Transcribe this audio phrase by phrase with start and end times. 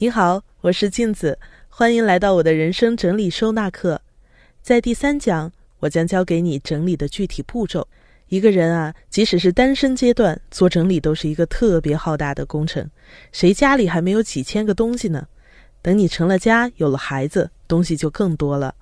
[0.00, 1.36] 你好，我是镜子，
[1.68, 4.00] 欢迎来到我的人生整理收纳课。
[4.62, 7.84] 在第三讲，我将教给你整理的具体步骤。
[8.28, 12.88] 一个人啊，即使是单身阶段，做整理都是一个特别浩大的工程。
[13.32, 15.26] 谁家里还没有几千个东西呢？
[15.82, 18.72] 等你成了家，有了孩子，东西就更多了。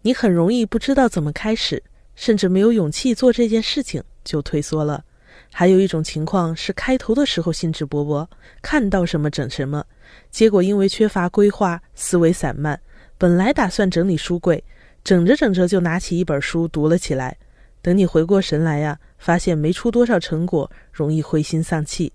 [0.00, 1.80] 你很容易不知道怎么开始，
[2.16, 5.04] 甚至没有勇气做这件事情，就退缩了。
[5.52, 8.26] 还有一种情况是，开头的时候兴致勃勃，
[8.60, 9.84] 看到什么整什么，
[10.30, 12.80] 结果因为缺乏规划，思维散漫，
[13.18, 14.62] 本来打算整理书柜，
[15.04, 17.36] 整着整着就拿起一本书读了起来。
[17.80, 22.12] 等你回过神来呀，发现没出多少成果，容易灰心丧气。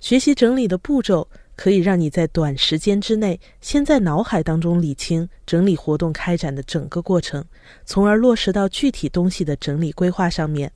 [0.00, 7.44] 学习整理的步骤，可以让你在短时间之内，先在脑海当中理清整理活动开展的整个过程，
[7.84, 10.72] 从而落实到具体东西的整理规划上面。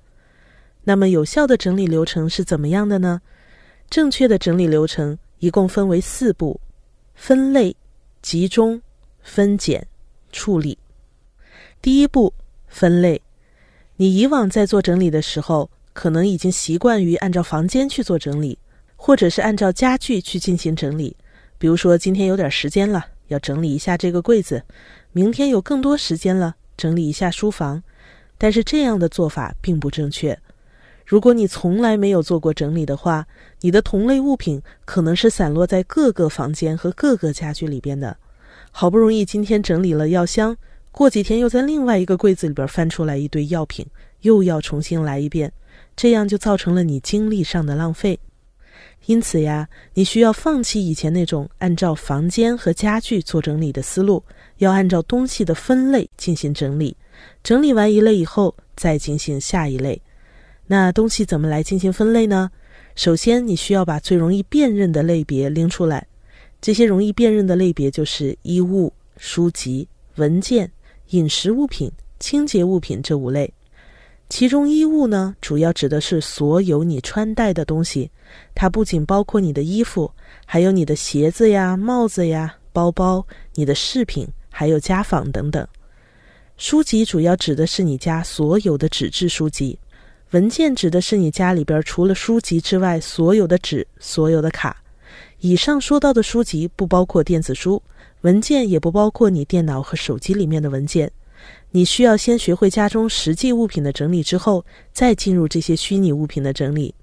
[0.82, 3.22] 那么有效的整理流程是怎么样的呢？
[3.88, 6.58] 正确的整理流程一共分为四步：
[7.14, 7.76] 分类、
[8.22, 8.80] 集中、
[9.20, 9.86] 分拣、
[10.32, 10.78] 处理。
[11.82, 12.32] 第一步，
[12.66, 13.20] 分类。
[13.96, 18.58] 你以往在做整理的时候，可能已经习惯于按照房间去做整理，
[18.96, 21.14] 或者是按照家具去进行整理。
[21.58, 24.58] 比如说，今天有点时间了，要整理一下这个柜子；
[25.12, 27.82] 明天有更多时间了，整理一下书房。
[28.38, 30.38] 但是这样的做法并不正确。
[31.04, 33.26] 如果你从来没有做过整理的话，
[33.60, 38.16] 你的同类物品可能是散落在各个房间和各个家具里边的。
[38.70, 40.56] 好不容易今天整理了药箱，
[40.90, 43.86] 过几天又在另外一个柜子里边翻出来一堆药品，
[44.22, 45.52] 又要重新来一遍，
[45.94, 48.18] 这样就造成了你精力上的浪费。
[49.06, 54.22] 因此呀，你需要放弃以前那种按照房间和家具做整理的思路，
[54.58, 56.96] 要按照东西的分类进行整理。
[57.42, 60.00] 整理完一类以后，再进行下一类。
[60.66, 62.50] 那东西怎么来进行分类呢？
[62.94, 66.06] 首先，你需要把最容易辨认的类别拎出来。
[66.60, 70.70] 这些容易辨认的类别就是衣物、书籍、文件、
[71.10, 73.52] 饮食物品、清洁物品这五类。
[74.30, 78.10] 其中，衣物呢，主要指的是所有你穿戴的东西，
[78.54, 80.10] 它不仅包括你的衣服，
[80.46, 85.66] 还有你的鞋子呀、帽子呀、包包、你的饰品，还有家纺等等。
[86.56, 89.78] 书籍主要指的是你家所有的纸质书籍。
[90.30, 94.76] 文件指的是你家里边除了书籍之外所有的纸、所有的卡。
[95.38, 97.80] 以上说到的书籍不包括电子书，
[98.22, 101.10] 文件也不包括你电脑和手机里面的文件。
[101.70, 106.94] 你需要先学会家中实际物品的整理，之后再进入这些虚拟物品的整理。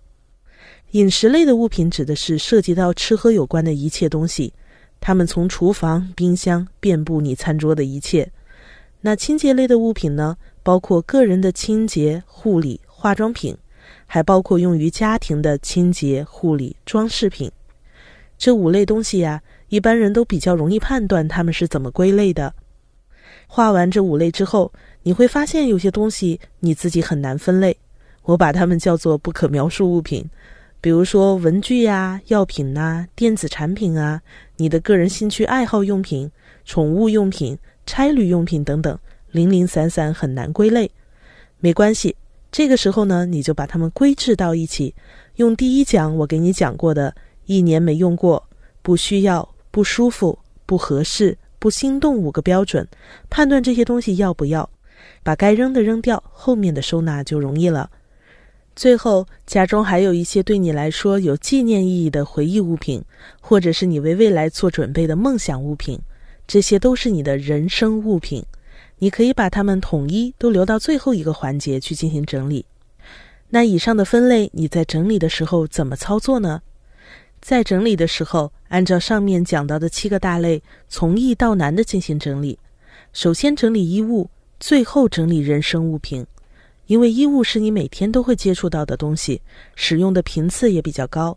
[0.92, 4.52] 饮食类的物品指的是涉及到吃喝有关的一切东西，
[5.00, 8.30] 它们从厨房、冰箱遍布你餐桌的一切。
[9.00, 10.36] 那清洁类的物品呢？
[10.64, 12.80] 包括个人的清洁护理。
[13.02, 13.58] 化妆品，
[14.06, 17.52] 还包括用于家庭的清洁、护理、装饰品。
[18.38, 22.54] 这五类东西呀，一般人都比较容易判断它们是怎么归类的。
[23.48, 27.76] 画完这五类之后，你会发现有些东西你自己很难分类。
[28.22, 30.30] 我把它们叫做不可描述物品，
[30.80, 34.22] 比如说文具呀、药品呐、电子产品啊、
[34.58, 36.32] 你的个人兴趣爱好用品、
[36.66, 38.96] 宠物用品、差旅用品等等，
[39.32, 40.92] 零零散散，很难归类。
[41.60, 42.16] 没关系。
[42.52, 44.94] 这个时候呢，你就把它们归置到一起，
[45.38, 47.16] 用第一讲我给你讲过的
[47.48, 48.44] “一年没用过、
[48.82, 52.86] 不需要、不舒服、不合适、不心动”五个标准，
[53.30, 54.70] 判断这些东西要不要，
[55.24, 57.90] 把该扔的扔掉，后面的收纳就容易了。
[58.76, 63.02] 最后，家中还有一些对你来说有纪念意义的回忆物品，
[63.40, 65.98] 或者是你为未来做准备的梦想物品，
[66.48, 68.44] 这些都是你的人生物品。
[69.04, 72.64] 你可以把它们统一都留到最后一个环节去进行整理。
[73.50, 76.62] 那以上的分类，你在整理的时候怎么操作呢？
[77.42, 82.60] 在整理的时候，按照上面讲到的七个大类，从易到难的进行整理。
[83.12, 84.30] 首先整理衣物，
[84.60, 86.24] 最后整理人生物品。
[86.86, 89.42] 因为衣物是你每天都会接触到的东西，
[89.74, 91.36] 使用的频次也比较高。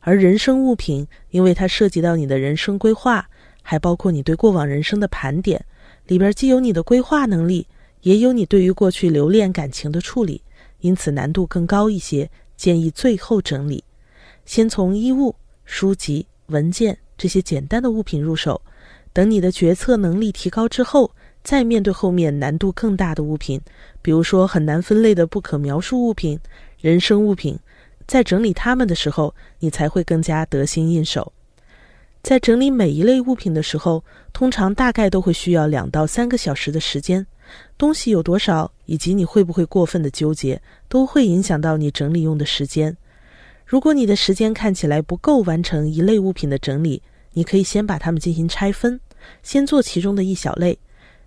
[0.00, 3.28] 而人生物品，因为它涉及到你的人生规划，
[3.60, 5.62] 还包括你对过往人生的盘点。
[6.06, 7.66] 里边既有你的规划能力，
[8.02, 10.42] 也有你对于过去留恋感情的处理，
[10.80, 12.30] 因此难度更高一些。
[12.54, 13.82] 建议最后整理，
[14.44, 15.34] 先从衣物、
[15.64, 18.60] 书籍、文件这些简单的物品入手。
[19.12, 21.10] 等你的决策能力提高之后，
[21.42, 23.60] 再面对后面难度更大的物品，
[24.00, 26.38] 比如说很难分类的不可描述物品、
[26.80, 27.58] 人生物品，
[28.06, 31.32] 在整理它们的时候，你才会更加得心应手。
[32.22, 37.26] 在整理每一类物品的时候，通常大概都会需要两到三个小时的时间。
[37.76, 42.96] 东西有多少，以及你会不会过分的纠结，都会影响到你整理用的时间。
[43.66, 47.02] 如果你的时间看起来不够完成一类物品的整理，
[47.32, 49.00] 你可以先把它们进行拆分，
[49.42, 50.78] 先做其中的一小类。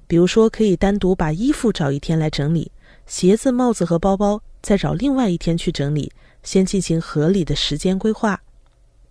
[0.08, 2.72] 比如说，可以单独把衣服找一天来整理，
[3.06, 6.10] 鞋子、帽子和包包再找另外一天去整理，
[6.42, 8.42] 先进行合理的时间规划。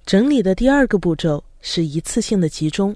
[0.06, 2.94] 整理的第二个步骤是一次性的集中。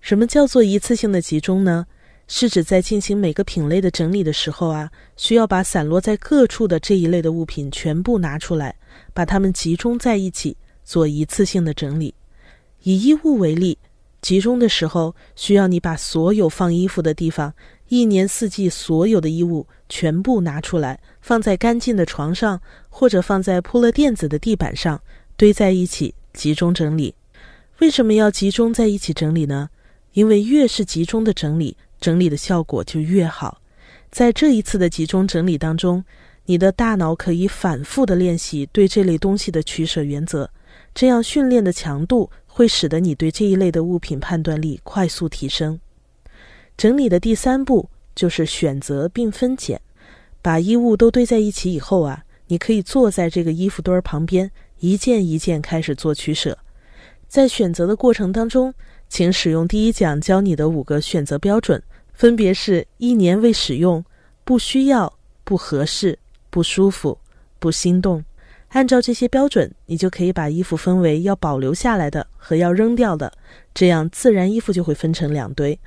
[0.00, 1.86] 什么叫做一次性的集中呢？
[2.26, 8.74] 是指在进行每个品类的整理的时候啊，需要把散落在各处的这一类的物品全部拿出来，
[9.14, 12.12] 把它们集中在一起做一次性的整理。
[12.82, 13.78] 以衣物为例，
[14.20, 17.54] 集中的时候需要你把所有放衣服的地方，
[17.88, 25.00] 一年四季所有的衣物全部拿出来，放在干净的床上，或者放在铺了垫子的地板上，
[25.36, 27.14] 堆在一起集中整理。
[27.82, 29.68] 为什么要集中在一起整理呢？
[30.12, 31.76] 因为越是集中的整理。
[32.00, 33.60] 整理的效果就越好。
[34.08, 36.04] 在这一次的集中整理当中，
[36.46, 40.48] 你的大脑可以反复的练习对这类东西的取舍原则，
[40.94, 45.80] 这样训练的强度会使得你对这一类的物品判断力快速提升。
[46.76, 49.80] 整理的第三步就是选择并分拣。
[50.40, 56.56] 把衣物都堆在一起以后啊，你可以坐在这个衣服堆儿旁边，一件一件开始做取舍。
[57.32, 58.74] 在选择的过程当中，
[59.08, 61.82] 请使用第一讲教你的五个选择标准。
[62.12, 64.04] 分别是一年未使用、
[64.44, 65.10] 不需要、
[65.42, 66.18] 不合适、
[66.50, 67.18] 不舒服、
[67.58, 68.22] 不心动。
[68.68, 73.32] 按照这些标准，你就可以把衣服分为要保留下来的和要扔掉的，
[73.72, 75.80] 这样自然衣服就会分成两堆。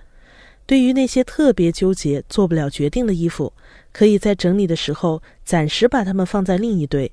[0.65, 3.53] 对于那些特别纠结、做不了决定的衣服，
[3.93, 7.11] 可以在整理的时候暂时把它们放在另一堆，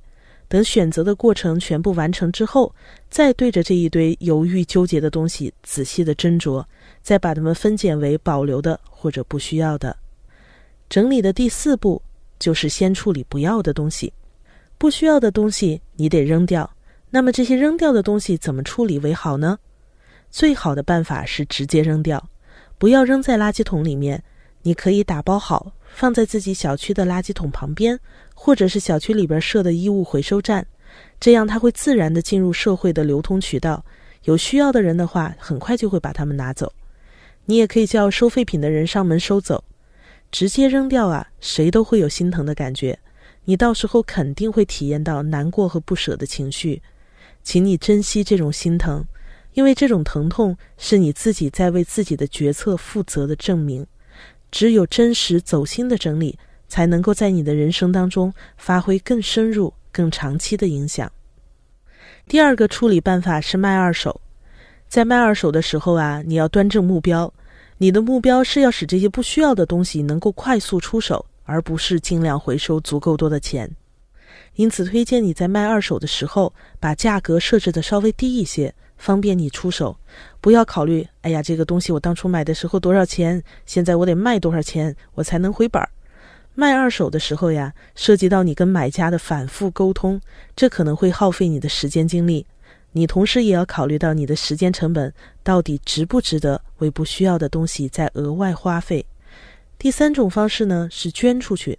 [0.52, 2.74] 等选择的过程全部完成之后，
[3.08, 6.62] 再对着这一堆犹豫纠结的东西仔细的斟酌。
[7.00, 9.96] 再把它们分拣为保留的或者不需要的。
[10.90, 12.02] 整理的第四步
[12.38, 14.12] 就是先处理不要的东西，
[14.76, 16.70] 不需要的东西你得扔掉。
[17.08, 19.58] 那么这些扔掉的东西怎么处理为好呢？
[20.28, 22.28] 最好的办法是直接扔掉，
[22.76, 24.22] 不要扔在垃圾桶里面。
[24.60, 27.98] 你可以打包好，放在自己小区的垃圾桶旁边，
[28.34, 30.66] 或者是小区里边设的衣物回收站，
[31.20, 33.84] 这样它会自然的进入社会的流通渠道。
[34.24, 36.72] 有需要的人的话，很快就会把它们拿走。
[37.44, 39.64] 你也可以叫收废品的人上门收走，
[40.30, 42.98] 直接扔掉啊，谁都会有心疼的感觉。
[43.44, 46.80] 你到时候肯定会体验到难过和不舍的情绪，
[47.42, 49.04] 请你珍惜这种心疼，
[49.54, 53.84] 因为这种疼痛是你自己在为自己的决策负责的证明。
[54.52, 56.38] 只有真实走心的整理，
[56.68, 61.10] 才能够在你的人生当中发挥更深入、更长期的影响。
[62.28, 64.20] 第二个处理办法是卖二手。
[64.88, 67.32] 在卖二手的时候啊，你要端正目标。
[67.78, 73.68] 你的目标是要使这些不需要的东西能够快速出手，而不是尽量回收足够多的钱。
[74.54, 78.72] 因此，推荐你在卖二手的时候，把价格设置的稍微低一些，
[79.02, 79.96] 方便你出手。
[80.40, 85.88] 不要考虑，哎呀，这个东西我当初买的时候多少钱，现在我得卖多少钱，我才能回本儿。
[86.54, 90.20] 卖二手的时候呀，涉及到你跟买家的反复沟通，
[90.54, 92.46] 这可能会耗费你的时间精力。
[92.92, 95.12] 你同时也要考虑到你的时间成本
[95.42, 99.04] 到底值不值得为不需要的东西再额外花费。
[99.78, 101.76] 第三种方式呢是捐出去，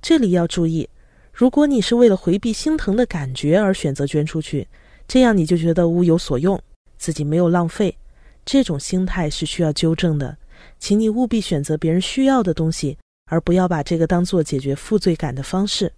[0.00, 0.88] 这里要注意，
[1.34, 4.66] 如果你是为了回避心疼的感觉而选择捐出去，
[5.12, 6.58] 这样你就觉得物有所用，
[6.96, 7.94] 自己没有浪费，
[8.46, 10.38] 这种心态是需要纠正的。
[10.78, 12.96] 请你务必选择别人需要的东西，
[13.26, 15.92] 而不要把这个当做解决负罪感的方式。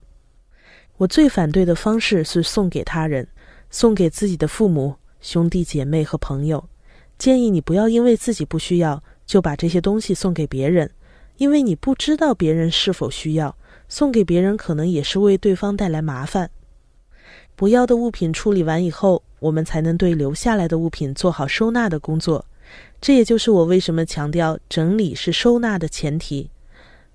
[0.96, 3.24] 我最反对的方式是送给他人。
[3.70, 6.68] 送给自己的父母、兄弟姐妹和朋友，
[7.16, 10.90] 建议你不要因为自己不需要就把这些东西送给别人，
[11.36, 13.56] 因为你不知道别人是否需要，
[13.88, 16.50] 送给别人可能也是为对方带来麻烦。
[17.56, 22.44] 不要的物品处理完以后，我们才能对留下来的物品做好收纳的工作。
[23.00, 26.50] 这也就是我为什么强调整理是收纳的前提。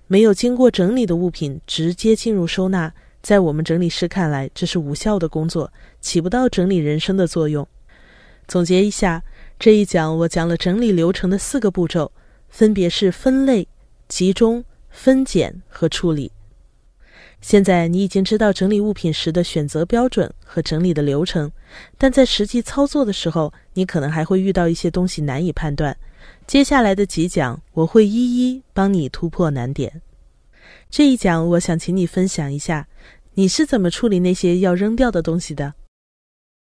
[0.06, 2.92] 没有经过整理的物品直接进入收纳。
[3.22, 5.70] 在我们整理师看来，这是无效的工作，
[6.00, 7.66] 起不到整理人生的作用。
[8.48, 9.22] 总结一下，
[9.58, 12.10] 这一讲我讲了整理流程的四个步骤，
[12.48, 13.68] 分别是分类、
[14.08, 16.32] 集中、分拣和处理。
[17.40, 21.50] 现在你已经知道整理物品时的选择标准和整理的流程，
[21.96, 25.96] 但在实际操作的时候，你可能还会遇到一些东西难以判断。
[26.46, 30.02] 接下来的几讲，我会一一帮你突破难点。
[30.90, 32.86] 这一讲，我想请你分享一下，
[33.34, 35.72] 你是怎么处理那些要扔掉的东西的。